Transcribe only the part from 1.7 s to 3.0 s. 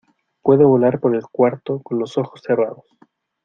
con los ojos cerrados.